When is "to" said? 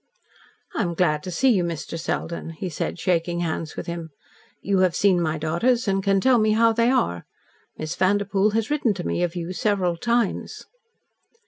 1.21-1.29, 8.95-9.05